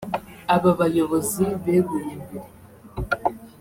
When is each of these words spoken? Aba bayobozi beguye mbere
Aba 0.55 0.71
bayobozi 0.79 1.43
beguye 1.63 2.11
mbere 2.23 2.49